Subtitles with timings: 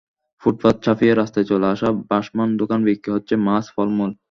[0.43, 4.11] ফুটপাত ছাপিয়ে রাস্তায় চলে আসা ভাসমান দোকানে বিক্রি হচ্ছে মাছ, ফলমূল।